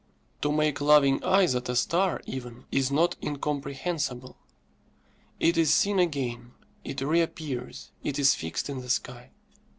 To 0.41 0.51
make 0.51 0.81
loving 0.81 1.23
eyes 1.23 1.53
at 1.53 1.69
a 1.69 1.75
star 1.75 2.21
even, 2.25 2.65
is 2.71 2.89
not 2.89 3.15
incomprehensible. 3.21 4.35
It 5.39 5.59
is 5.59 5.71
seen 5.71 5.99
again, 5.99 6.53
it 6.83 7.01
reappears, 7.01 7.91
it 8.03 8.17
is 8.17 8.33
fixed 8.33 8.67
in 8.67 8.79
the 8.81 8.89
sky. 8.89 9.29